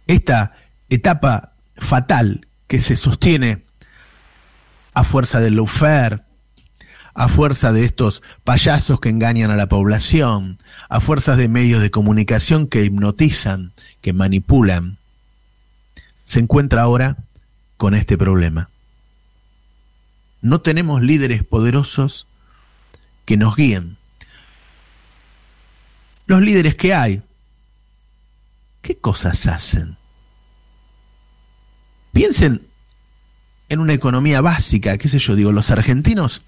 Esta 0.05 0.55
etapa 0.87 1.53
fatal 1.77 2.45
que 2.67 2.79
se 2.79 2.95
sostiene 2.95 3.63
a 4.93 5.03
fuerza 5.03 5.39
del 5.39 5.55
lawfare, 5.55 6.19
a 7.13 7.27
fuerza 7.27 7.71
de 7.71 7.85
estos 7.85 8.21
payasos 8.43 8.99
que 8.99 9.09
engañan 9.09 9.51
a 9.51 9.55
la 9.55 9.67
población, 9.67 10.57
a 10.89 10.99
fuerzas 10.99 11.37
de 11.37 11.47
medios 11.47 11.81
de 11.81 11.91
comunicación 11.91 12.67
que 12.67 12.83
hipnotizan, 12.83 13.71
que 14.01 14.13
manipulan, 14.13 14.97
se 16.25 16.39
encuentra 16.39 16.81
ahora 16.81 17.17
con 17.77 17.93
este 17.93 18.17
problema. 18.17 18.69
No 20.41 20.61
tenemos 20.61 21.01
líderes 21.01 21.43
poderosos 21.43 22.25
que 23.25 23.37
nos 23.37 23.55
guíen. 23.55 23.97
Los 26.25 26.41
líderes 26.41 26.75
que 26.75 26.93
hay, 26.93 27.21
¿qué 28.81 28.95
cosas 28.95 29.45
hacen? 29.47 29.97
Piensen 32.11 32.61
en 33.69 33.79
una 33.79 33.93
economía 33.93 34.41
básica, 34.41 34.97
qué 34.97 35.09
sé 35.09 35.19
yo, 35.19 35.35
digo, 35.35 35.51
los 35.51 35.71
argentinos 35.71 36.41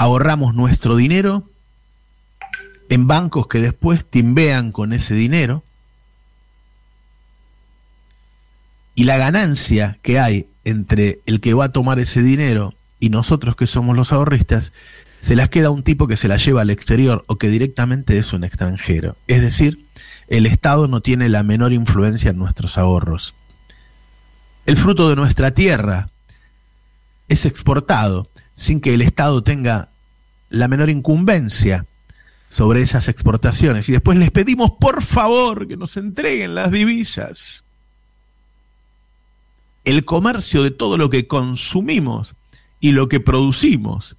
ahorramos 0.00 0.54
nuestro 0.54 0.96
dinero 0.96 1.44
en 2.88 3.06
bancos 3.06 3.48
que 3.48 3.60
después 3.60 4.02
timbean 4.02 4.72
con 4.72 4.94
ese 4.94 5.12
dinero 5.12 5.62
y 8.94 9.04
la 9.04 9.18
ganancia 9.18 9.98
que 10.00 10.18
hay 10.18 10.46
entre 10.64 11.18
el 11.26 11.42
que 11.42 11.52
va 11.52 11.66
a 11.66 11.72
tomar 11.72 11.98
ese 11.98 12.22
dinero 12.22 12.72
y 12.98 13.10
nosotros 13.10 13.56
que 13.56 13.66
somos 13.66 13.94
los 13.94 14.10
ahorristas, 14.10 14.72
se 15.20 15.36
las 15.36 15.50
queda 15.50 15.68
un 15.68 15.82
tipo 15.82 16.06
que 16.06 16.16
se 16.16 16.28
la 16.28 16.38
lleva 16.38 16.62
al 16.62 16.70
exterior 16.70 17.22
o 17.26 17.36
que 17.36 17.50
directamente 17.50 18.16
es 18.16 18.32
un 18.32 18.42
extranjero. 18.42 19.16
Es 19.26 19.42
decir, 19.42 19.84
el 20.28 20.46
Estado 20.46 20.88
no 20.88 21.02
tiene 21.02 21.28
la 21.28 21.42
menor 21.42 21.74
influencia 21.74 22.30
en 22.30 22.38
nuestros 22.38 22.78
ahorros. 22.78 23.34
El 24.64 24.78
fruto 24.78 25.10
de 25.10 25.16
nuestra 25.16 25.50
tierra 25.50 26.08
es 27.28 27.44
exportado 27.44 28.30
sin 28.60 28.82
que 28.82 28.92
el 28.92 29.00
Estado 29.00 29.42
tenga 29.42 29.88
la 30.50 30.68
menor 30.68 30.90
incumbencia 30.90 31.86
sobre 32.50 32.82
esas 32.82 33.08
exportaciones. 33.08 33.88
Y 33.88 33.92
después 33.92 34.18
les 34.18 34.30
pedimos 34.30 34.72
por 34.72 35.02
favor 35.02 35.66
que 35.66 35.78
nos 35.78 35.96
entreguen 35.96 36.54
las 36.54 36.70
divisas. 36.70 37.64
El 39.82 40.04
comercio 40.04 40.62
de 40.62 40.72
todo 40.72 40.98
lo 40.98 41.08
que 41.08 41.26
consumimos 41.26 42.34
y 42.80 42.92
lo 42.92 43.08
que 43.08 43.18
producimos. 43.18 44.18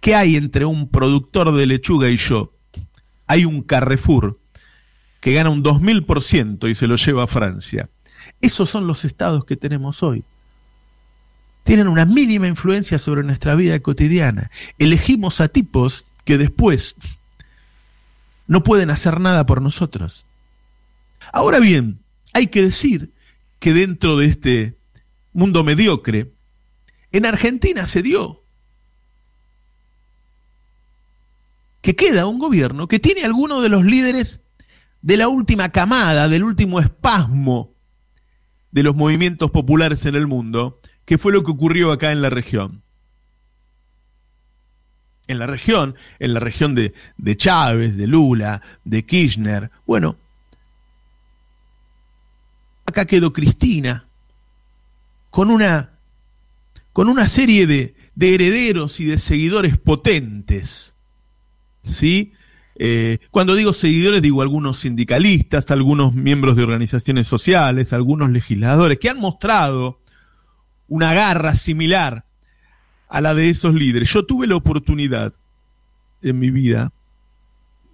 ¿Qué 0.00 0.14
hay 0.14 0.36
entre 0.36 0.66
un 0.66 0.90
productor 0.90 1.56
de 1.56 1.66
lechuga 1.66 2.10
y 2.10 2.18
yo? 2.18 2.52
Hay 3.26 3.46
un 3.46 3.62
Carrefour 3.62 4.38
que 5.22 5.32
gana 5.32 5.48
un 5.48 5.64
2000% 5.64 6.70
y 6.70 6.74
se 6.74 6.86
lo 6.86 6.96
lleva 6.96 7.22
a 7.22 7.26
Francia. 7.26 7.88
Esos 8.42 8.68
son 8.68 8.86
los 8.86 9.06
estados 9.06 9.46
que 9.46 9.56
tenemos 9.56 10.02
hoy. 10.02 10.24
Tienen 11.68 11.88
una 11.88 12.06
mínima 12.06 12.48
influencia 12.48 12.98
sobre 12.98 13.22
nuestra 13.22 13.54
vida 13.54 13.78
cotidiana. 13.80 14.50
Elegimos 14.78 15.42
a 15.42 15.48
tipos 15.48 16.06
que 16.24 16.38
después 16.38 16.96
no 18.46 18.64
pueden 18.64 18.88
hacer 18.88 19.20
nada 19.20 19.44
por 19.44 19.60
nosotros. 19.60 20.24
Ahora 21.30 21.58
bien, 21.58 21.98
hay 22.32 22.46
que 22.46 22.62
decir 22.62 23.12
que 23.58 23.74
dentro 23.74 24.16
de 24.16 24.24
este 24.24 24.78
mundo 25.34 25.62
mediocre, 25.62 26.32
en 27.12 27.26
Argentina 27.26 27.84
se 27.84 28.00
dio 28.00 28.40
que 31.82 31.94
queda 31.94 32.24
un 32.24 32.38
gobierno 32.38 32.88
que 32.88 32.98
tiene 32.98 33.26
algunos 33.26 33.62
de 33.62 33.68
los 33.68 33.84
líderes 33.84 34.40
de 35.02 35.18
la 35.18 35.28
última 35.28 35.68
camada, 35.68 36.28
del 36.28 36.44
último 36.44 36.80
espasmo 36.80 37.74
de 38.70 38.82
los 38.84 38.96
movimientos 38.96 39.50
populares 39.50 40.06
en 40.06 40.14
el 40.14 40.26
mundo, 40.26 40.80
que 41.08 41.16
fue 41.16 41.32
lo 41.32 41.42
que 41.42 41.50
ocurrió 41.50 41.90
acá 41.90 42.12
en 42.12 42.20
la 42.20 42.28
región. 42.28 42.82
En 45.26 45.38
la 45.38 45.46
región, 45.46 45.94
en 46.18 46.34
la 46.34 46.40
región 46.40 46.74
de, 46.74 46.92
de 47.16 47.34
Chávez, 47.34 47.96
de 47.96 48.06
Lula, 48.06 48.60
de 48.84 49.06
Kirchner, 49.06 49.70
bueno, 49.86 50.16
acá 52.84 53.06
quedó 53.06 53.32
Cristina 53.32 54.06
con 55.30 55.50
una 55.50 55.92
con 56.92 57.08
una 57.08 57.26
serie 57.26 57.66
de, 57.66 57.94
de 58.14 58.34
herederos 58.34 59.00
y 59.00 59.06
de 59.06 59.16
seguidores 59.16 59.78
potentes. 59.78 60.92
¿Sí? 61.84 62.34
Eh, 62.74 63.18
cuando 63.30 63.54
digo 63.54 63.72
seguidores, 63.72 64.20
digo 64.20 64.42
algunos 64.42 64.80
sindicalistas, 64.80 65.70
algunos 65.70 66.12
miembros 66.12 66.54
de 66.54 66.64
organizaciones 66.64 67.26
sociales, 67.26 67.94
algunos 67.94 68.30
legisladores 68.30 68.98
que 68.98 69.08
han 69.08 69.18
mostrado 69.18 70.02
una 70.88 71.12
garra 71.14 71.54
similar 71.54 72.24
a 73.08 73.20
la 73.20 73.34
de 73.34 73.50
esos 73.50 73.74
líderes. 73.74 74.10
Yo 74.12 74.26
tuve 74.26 74.46
la 74.46 74.56
oportunidad 74.56 75.32
en 76.22 76.38
mi 76.38 76.50
vida 76.50 76.92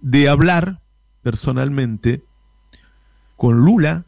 de 0.01 0.29
hablar 0.29 0.79
personalmente 1.21 2.23
con 3.37 3.57
Lula, 3.57 4.05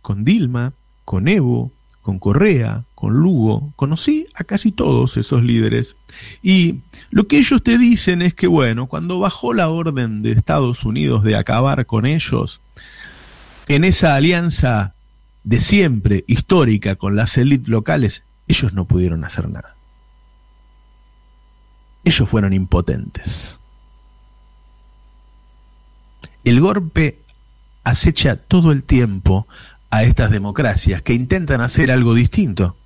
con 0.00 0.24
Dilma, 0.24 0.72
con 1.04 1.28
Evo, 1.28 1.72
con 2.02 2.18
Correa, 2.18 2.84
con 2.94 3.14
Lugo, 3.14 3.72
conocí 3.76 4.26
a 4.34 4.44
casi 4.44 4.72
todos 4.72 5.16
esos 5.16 5.42
líderes. 5.42 5.96
Y 6.42 6.80
lo 7.10 7.26
que 7.26 7.38
ellos 7.38 7.62
te 7.62 7.78
dicen 7.78 8.22
es 8.22 8.34
que, 8.34 8.48
bueno, 8.48 8.86
cuando 8.86 9.20
bajó 9.20 9.54
la 9.54 9.68
orden 9.68 10.22
de 10.22 10.32
Estados 10.32 10.84
Unidos 10.84 11.22
de 11.22 11.36
acabar 11.36 11.86
con 11.86 12.06
ellos, 12.06 12.60
en 13.68 13.84
esa 13.84 14.16
alianza 14.16 14.94
de 15.44 15.60
siempre, 15.60 16.24
histórica, 16.26 16.96
con 16.96 17.16
las 17.16 17.36
élites 17.36 17.68
locales, 17.68 18.24
ellos 18.46 18.72
no 18.72 18.86
pudieron 18.86 19.24
hacer 19.24 19.48
nada. 19.48 19.76
ellos 22.04 22.28
fueron 22.28 22.52
impotentes. 22.52 23.58
El 26.44 26.60
golpe 26.60 27.20
acecha 27.84 28.36
todo 28.36 28.72
el 28.72 28.82
tiempo 28.82 29.46
a 29.90 30.02
estas 30.02 30.30
democracias 30.30 31.02
que 31.02 31.14
intentan 31.14 31.60
hacer 31.60 31.90
algo 31.90 32.14
distinto 32.14 32.76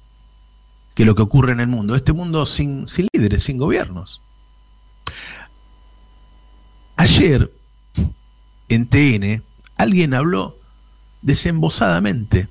que 0.94 1.04
lo 1.04 1.14
que 1.14 1.22
ocurre 1.22 1.52
en 1.52 1.60
el 1.60 1.68
mundo. 1.68 1.94
Este 1.94 2.12
mundo 2.12 2.46
sin, 2.46 2.88
sin 2.88 3.06
líderes, 3.12 3.44
sin 3.44 3.58
gobiernos. 3.58 4.22
Ayer, 6.96 7.52
en 8.68 8.86
TN, 8.88 9.42
alguien 9.76 10.14
habló 10.14 10.56
desembosadamente 11.26 12.48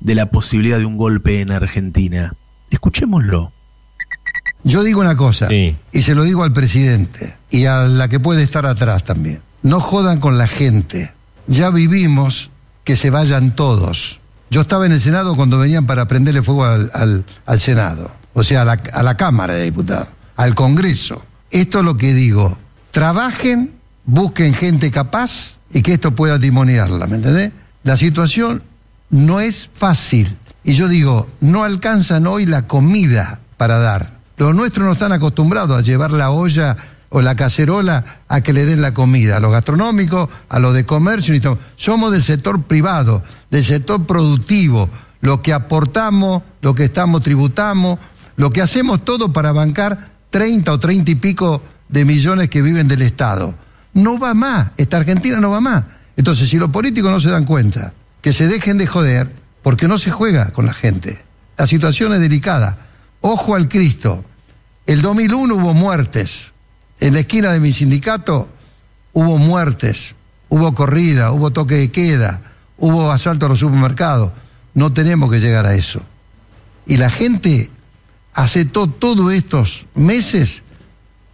de 0.00 0.14
la 0.14 0.26
posibilidad 0.26 0.78
de 0.78 0.84
un 0.84 0.96
golpe 0.96 1.40
en 1.40 1.50
Argentina. 1.50 2.34
Escuchémoslo. 2.70 3.52
Yo 4.62 4.82
digo 4.82 5.00
una 5.00 5.16
cosa, 5.16 5.48
Sí. 5.48 5.76
y 5.92 6.02
se 6.02 6.14
lo 6.14 6.22
digo 6.24 6.42
al 6.44 6.52
presidente, 6.52 7.36
y 7.50 7.64
a 7.66 7.80
la 7.84 8.08
que 8.08 8.20
puede 8.20 8.42
estar 8.42 8.66
atrás 8.66 9.04
también. 9.04 9.40
No 9.62 9.80
jodan 9.80 10.20
con 10.20 10.38
la 10.38 10.46
gente. 10.46 11.12
Ya 11.46 11.70
vivimos 11.70 12.50
que 12.84 12.96
se 12.96 13.10
vayan 13.10 13.54
todos. 13.56 14.20
Yo 14.50 14.60
estaba 14.62 14.86
en 14.86 14.92
el 14.92 15.00
Senado 15.00 15.34
cuando 15.36 15.58
venían 15.58 15.86
para 15.86 16.06
prenderle 16.06 16.42
fuego 16.42 16.64
al, 16.64 16.90
al- 16.94 17.24
al 17.46 17.60
Senado, 17.60 18.12
o 18.34 18.42
sea, 18.42 18.62
a 18.62 18.64
la, 18.64 18.72
a 18.92 19.02
la 19.02 19.16
Cámara 19.16 19.54
de 19.54 19.64
Diputados, 19.64 20.08
al 20.36 20.54
Congreso. 20.54 21.24
Esto 21.50 21.78
es 21.80 21.84
lo 21.84 21.96
que 21.96 22.12
digo. 22.14 22.56
Trabajen, 22.90 23.72
busquen 24.04 24.54
gente 24.54 24.90
capaz 24.90 25.56
y 25.74 25.82
que 25.82 25.94
esto 25.94 26.14
pueda 26.14 26.38
timoniarla, 26.38 27.06
¿me 27.08 27.16
entendés? 27.16 27.50
La 27.82 27.98
situación 27.98 28.62
no 29.10 29.40
es 29.40 29.68
fácil. 29.74 30.38
Y 30.62 30.74
yo 30.74 30.88
digo, 30.88 31.28
no 31.40 31.64
alcanzan 31.64 32.26
hoy 32.26 32.46
la 32.46 32.66
comida 32.66 33.40
para 33.58 33.78
dar. 33.78 34.14
Los 34.36 34.54
nuestros 34.54 34.86
no 34.86 34.92
están 34.92 35.12
acostumbrados 35.12 35.76
a 35.76 35.82
llevar 35.82 36.12
la 36.12 36.30
olla 36.30 36.76
o 37.10 37.20
la 37.22 37.34
cacerola 37.34 38.22
a 38.28 38.40
que 38.40 38.52
le 38.52 38.66
den 38.66 38.82
la 38.82 38.94
comida. 38.94 39.36
A 39.36 39.40
los 39.40 39.50
gastronómicos, 39.50 40.30
a 40.48 40.58
los 40.60 40.74
de 40.74 40.86
comercio. 40.86 41.58
Somos 41.76 42.12
del 42.12 42.22
sector 42.22 42.62
privado, 42.62 43.22
del 43.50 43.64
sector 43.64 44.06
productivo. 44.06 44.88
Lo 45.20 45.42
que 45.42 45.52
aportamos, 45.52 46.42
lo 46.62 46.74
que 46.74 46.84
estamos 46.84 47.20
tributamos, 47.20 47.98
lo 48.36 48.50
que 48.50 48.62
hacemos 48.62 49.04
todo 49.04 49.32
para 49.32 49.52
bancar 49.52 50.08
30 50.30 50.72
o 50.72 50.78
30 50.78 51.10
y 51.10 51.14
pico 51.16 51.62
de 51.88 52.04
millones 52.04 52.48
que 52.48 52.62
viven 52.62 52.86
del 52.86 53.02
Estado. 53.02 53.54
No 53.94 54.18
va 54.18 54.34
más, 54.34 54.72
esta 54.76 54.98
Argentina 54.98 55.40
no 55.40 55.50
va 55.50 55.60
más. 55.60 55.84
Entonces, 56.16 56.48
si 56.48 56.58
los 56.58 56.70
políticos 56.70 57.10
no 57.10 57.20
se 57.20 57.30
dan 57.30 57.44
cuenta, 57.44 57.92
que 58.20 58.32
se 58.32 58.46
dejen 58.46 58.78
de 58.78 58.86
joder, 58.86 59.30
porque 59.62 59.88
no 59.88 59.98
se 59.98 60.10
juega 60.10 60.52
con 60.52 60.66
la 60.66 60.74
gente. 60.74 61.24
La 61.56 61.66
situación 61.66 62.12
es 62.12 62.20
delicada. 62.20 62.78
Ojo 63.20 63.54
al 63.54 63.68
Cristo. 63.68 64.24
El 64.86 65.02
2001 65.02 65.54
hubo 65.54 65.74
muertes. 65.74 66.52
En 67.00 67.14
la 67.14 67.20
esquina 67.20 67.52
de 67.52 67.60
mi 67.60 67.72
sindicato 67.72 68.48
hubo 69.12 69.38
muertes, 69.38 70.14
hubo 70.48 70.74
corrida, 70.74 71.32
hubo 71.32 71.50
toque 71.50 71.76
de 71.76 71.90
queda, 71.90 72.40
hubo 72.78 73.10
asalto 73.10 73.46
a 73.46 73.48
los 73.48 73.60
supermercados. 73.60 74.32
No 74.74 74.92
tenemos 74.92 75.30
que 75.30 75.40
llegar 75.40 75.66
a 75.66 75.74
eso. 75.74 76.02
Y 76.86 76.96
la 76.96 77.10
gente 77.10 77.70
aceptó 78.34 78.88
todos 78.88 79.32
estos 79.32 79.86
meses 79.94 80.62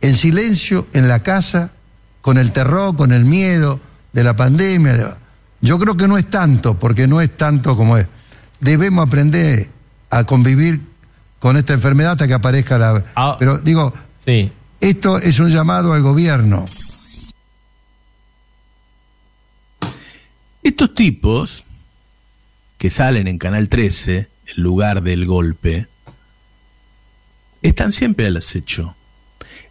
en 0.01 0.17
silencio, 0.17 0.87
en 0.93 1.09
la 1.09 1.23
casa, 1.23 1.71
con 2.21 2.39
el 2.39 2.53
terror, 2.53 2.97
con 2.97 3.13
el 3.13 3.25
miedo 3.25 3.81
de 4.13 4.25
la 4.25 4.37
pandemia. 4.37 4.93
de- 4.93 5.15
Yo 5.63 5.79
creo 5.79 5.97
que 5.97 6.09
no 6.09 6.17
es 6.19 6.29
tanto, 6.31 6.79
porque 6.79 7.07
no 7.07 7.21
es 7.21 7.37
tanto 7.37 7.77
como 7.77 7.97
es. 7.97 8.07
Debemos 8.61 9.07
aprender 9.07 9.69
a 10.11 10.25
convivir 10.25 10.81
con 11.39 11.57
esta 11.57 11.73
enfermedad 11.75 12.13
hasta 12.13 12.27
que 12.29 12.35
aparezca 12.35 12.79
la... 12.79 13.05
Ah. 13.15 13.37
Pero 13.39 13.59
digo, 13.59 13.93
Sí. 14.25 14.51
esto 14.81 15.19
es 15.19 15.39
un 15.39 15.51
llamado 15.51 15.93
al 15.93 16.03
gobierno. 16.03 16.65
Estos 20.63 20.95
tipos 20.95 21.65
que 22.79 22.91
salen 22.91 23.29
en 23.29 23.39
Canal 23.39 23.69
13, 23.69 24.29
el 24.57 24.63
lugar 24.63 25.03
del 25.03 25.27
golpe, 25.27 25.87
están 27.63 27.93
siempre 27.93 28.27
al 28.27 28.37
acecho. 28.37 28.95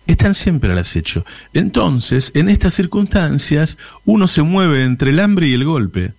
Están 0.10 0.34
siempre 0.34 0.72
al 0.72 0.80
acecho. 0.80 1.24
Entonces, 1.54 2.32
en 2.34 2.50
estas 2.50 2.74
circunstancias, 2.74 3.78
uno 4.06 4.28
se 4.28 4.42
mueve 4.42 4.84
entre 4.84 5.12
el 5.12 5.20
hambre 5.20 5.48
y 5.48 5.54
el 5.54 5.66
golpe. 5.66 6.14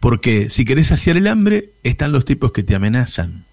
Porque 0.00 0.48
si 0.48 0.64
querés 0.64 0.86
saciar 0.86 1.18
el 1.18 1.26
hambre, 1.26 1.68
están 1.82 2.10
los 2.10 2.24
tipos 2.24 2.50
que 2.50 2.62
te 2.62 2.74
amenazan. 2.74 3.44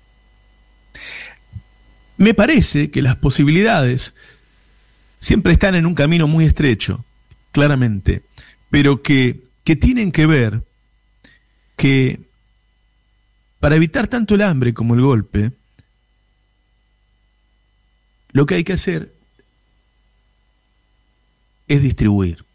Me 2.15 2.33
parece 2.33 2.91
que 2.91 3.01
las 3.01 3.17
posibilidades 3.17 4.13
siempre 5.19 5.51
están 5.51 5.75
en 5.75 5.85
un 5.85 5.93
camino 5.93 6.25
muy 6.25 6.45
estrecho, 6.45 7.03
claramente, 7.51 8.21
pero 8.69 9.01
que, 9.01 9.41
que 9.65 9.75
tienen 9.75 10.13
que 10.13 10.25
ver 10.25 10.61
que 11.75 12.21
para 13.59 13.75
evitar 13.75 14.07
tanto 14.07 14.35
el 14.35 14.43
hambre 14.43 14.73
como 14.73 14.95
el 14.95 15.01
golpe, 15.01 15.51
lo 18.39 18.45
que 18.45 18.55
hay 18.55 18.63
que 18.63 18.71
hacer 18.71 19.11
es 21.67 21.81
distribuir. 21.81 22.45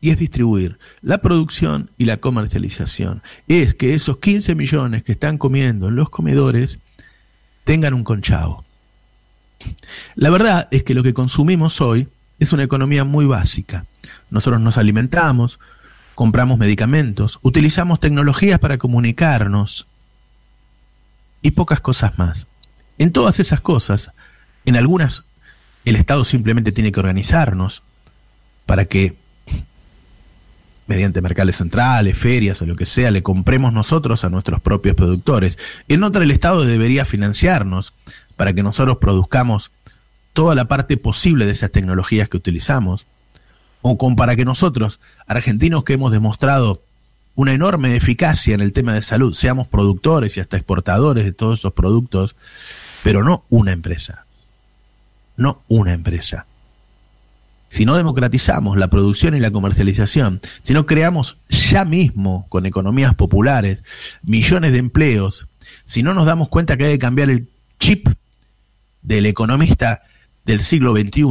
Y 0.00 0.10
es 0.10 0.18
distribuir 0.18 0.80
la 1.00 1.18
producción 1.18 1.90
y 1.96 2.06
la 2.06 2.16
comercialización. 2.16 3.22
Es 3.46 3.76
que 3.76 3.94
esos 3.94 4.18
15 4.18 4.56
millones 4.56 5.04
que 5.04 5.12
están 5.12 5.38
comiendo 5.38 5.86
en 5.86 5.94
los 5.94 6.10
comedores 6.10 6.80
tengan 7.62 7.94
un 7.94 8.02
conchavo. 8.02 8.64
La 10.16 10.30
verdad 10.30 10.66
es 10.72 10.82
que 10.82 10.92
lo 10.92 11.04
que 11.04 11.14
consumimos 11.14 11.80
hoy 11.80 12.08
es 12.40 12.52
una 12.52 12.64
economía 12.64 13.04
muy 13.04 13.26
básica. 13.26 13.84
Nosotros 14.28 14.60
nos 14.60 14.76
alimentamos, 14.76 15.60
compramos 16.16 16.58
medicamentos, 16.58 17.38
utilizamos 17.42 18.00
tecnologías 18.00 18.58
para 18.58 18.76
comunicarnos 18.76 19.86
y 21.42 21.52
pocas 21.52 21.78
cosas 21.78 22.18
más. 22.18 22.48
En 22.98 23.12
todas 23.12 23.38
esas 23.38 23.60
cosas, 23.60 24.10
en 24.66 24.76
algunas, 24.76 25.24
el 25.84 25.96
Estado 25.96 26.24
simplemente 26.24 26.72
tiene 26.72 26.92
que 26.92 27.00
organizarnos 27.00 27.82
para 28.66 28.84
que, 28.84 29.14
mediante 30.86 31.22
mercados 31.22 31.56
centrales, 31.56 32.18
ferias 32.18 32.60
o 32.60 32.66
lo 32.66 32.76
que 32.76 32.86
sea, 32.86 33.10
le 33.10 33.22
compremos 33.22 33.72
nosotros 33.72 34.24
a 34.24 34.28
nuestros 34.28 34.60
propios 34.60 34.96
productores. 34.96 35.56
En 35.88 36.02
otra, 36.02 36.24
el 36.24 36.30
Estado 36.30 36.64
debería 36.64 37.04
financiarnos 37.04 37.94
para 38.36 38.52
que 38.52 38.62
nosotros 38.62 38.98
produzcamos 38.98 39.70
toda 40.32 40.54
la 40.54 40.66
parte 40.66 40.98
posible 40.98 41.46
de 41.46 41.52
esas 41.52 41.72
tecnologías 41.72 42.28
que 42.28 42.36
utilizamos, 42.36 43.06
o 43.80 43.96
con 43.96 44.16
para 44.16 44.36
que 44.36 44.44
nosotros, 44.44 45.00
argentinos 45.26 45.84
que 45.84 45.94
hemos 45.94 46.12
demostrado 46.12 46.82
una 47.36 47.52
enorme 47.54 47.96
eficacia 47.96 48.54
en 48.54 48.60
el 48.60 48.72
tema 48.72 48.92
de 48.94 49.02
salud, 49.02 49.34
seamos 49.34 49.68
productores 49.68 50.36
y 50.36 50.40
hasta 50.40 50.56
exportadores 50.56 51.24
de 51.24 51.32
todos 51.32 51.60
esos 51.60 51.72
productos, 51.72 52.34
pero 53.02 53.22
no 53.22 53.44
una 53.48 53.72
empresa, 53.72 54.25
no 55.36 55.62
una 55.68 55.92
empresa. 55.92 56.46
Si 57.68 57.84
no 57.84 57.96
democratizamos 57.96 58.76
la 58.76 58.88
producción 58.88 59.34
y 59.34 59.40
la 59.40 59.50
comercialización, 59.50 60.40
si 60.62 60.72
no 60.72 60.86
creamos 60.86 61.36
ya 61.48 61.84
mismo 61.84 62.46
con 62.48 62.64
economías 62.64 63.14
populares 63.14 63.82
millones 64.22 64.72
de 64.72 64.78
empleos, 64.78 65.46
si 65.84 66.02
no 66.02 66.14
nos 66.14 66.26
damos 66.26 66.48
cuenta 66.48 66.76
que 66.76 66.86
hay 66.86 66.92
que 66.92 66.98
cambiar 66.98 67.30
el 67.30 67.48
chip 67.80 68.08
del 69.02 69.26
economista 69.26 70.02
del 70.44 70.62
siglo 70.62 70.94
XXI 70.94 71.24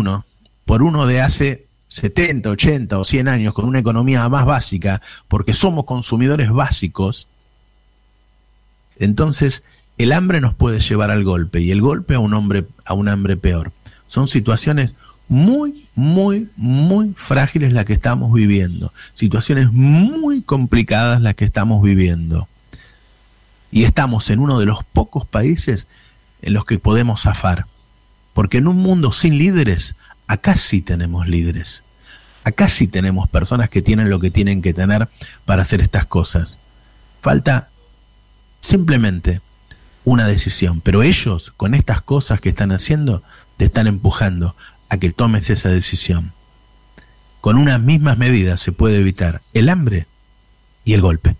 por 0.65 0.83
uno 0.83 1.07
de 1.07 1.21
hace 1.21 1.65
70, 1.89 2.49
80 2.49 2.99
o 2.99 3.03
100 3.03 3.27
años 3.27 3.53
con 3.53 3.65
una 3.65 3.79
economía 3.79 4.27
más 4.27 4.45
básica, 4.45 5.01
porque 5.27 5.53
somos 5.53 5.85
consumidores 5.85 6.51
básicos, 6.51 7.27
entonces 8.99 9.63
el 9.97 10.11
hambre 10.11 10.41
nos 10.41 10.53
puede 10.55 10.81
llevar 10.81 11.11
al 11.11 11.23
golpe 11.23 11.61
y 11.61 11.71
el 11.71 11.81
golpe 11.81 12.15
a 12.15 12.19
un 12.19 12.33
hombre 12.33 12.65
a 12.83 12.93
un 12.93 13.07
hambre 13.07 13.37
peor. 13.37 13.71
Son 14.15 14.30
situaciones 14.30 14.95
muy, 15.28 15.88
muy, 15.93 16.47
muy 16.56 17.13
frágiles 17.17 17.73
las 17.73 17.86
que 17.86 17.91
estamos 17.91 18.32
viviendo, 18.32 18.93
situaciones 19.13 19.73
muy 19.73 20.41
complicadas 20.41 21.21
las 21.21 21.36
que 21.36 21.43
estamos 21.43 21.84
viviendo. 21.84 22.47
Y 23.73 23.84
estamos 23.84 24.30
en 24.30 24.39
uno 24.39 24.58
de 24.58 24.67
los 24.67 24.86
pocos 24.86 25.28
países 25.28 25.88
en 26.41 26.54
los 26.54 26.63
que 26.63 26.80
podemos 26.80 27.23
zafar. 27.23 27.65
Porque 28.34 28.60
en 28.60 28.67
un 28.67 28.78
mundo 28.78 29.12
sin 29.12 29.38
líderes, 29.38 29.95
acá 30.28 30.56
sí 30.56 30.82
tenemos 30.82 31.28
líderes. 31.28 31.84
Acá 32.45 32.69
sí 32.69 32.88
tenemos 32.88 33.28
personas 33.28 33.69
que 33.69 33.82
tienen 33.82 34.10
lo 34.10 34.21
que 34.21 34.32
tienen 34.32 34.62
que 34.62 34.73
tener 34.73 35.10
para 35.43 35.63
hacer 35.63 35.82
estas 35.82 36.06
cosas. 36.06 36.58
Falta 37.21 37.67
simplemente 38.62 39.41
una 40.06 40.25
decisión. 40.25 40.80
Pero 40.80 41.04
ellos, 41.04 41.51
con 41.58 41.73
estas 41.73 42.01
cosas 42.01 42.39
que 42.39 42.49
están 42.49 42.71
haciendo, 42.71 43.23
te 43.57 43.65
están 43.65 43.87
empujando 43.87 44.55
a 44.89 44.97
que 44.97 45.11
tomes 45.11 45.49
esa 45.49 45.69
decisión. 45.69 46.33
Con 47.41 47.57
unas 47.57 47.79
mismas 47.79 48.17
medidas 48.17 48.59
se 48.61 48.71
puede 48.71 48.97
evitar 48.97 49.41
el 49.53 49.69
hambre 49.69 50.07
y 50.83 50.93
el 50.93 51.01
golpe. 51.01 51.35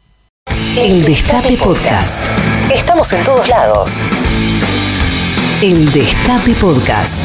El 0.78 1.04
Destape 1.04 1.58
Podcast. 1.58 2.26
Estamos 2.74 3.12
en 3.14 3.24
todos 3.24 3.48
lados. 3.48 4.04
El 5.62 5.92
Destape 5.92 6.54
Podcast. 6.56 7.20